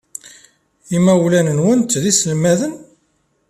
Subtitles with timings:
[0.95, 2.73] Imawlan-nwent d iselmaden?